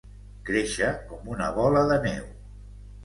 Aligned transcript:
Créixer 0.47 0.87
com 1.11 1.29
una 1.35 1.51
bola 1.59 1.85
de 1.93 2.01
neu. 2.07 2.25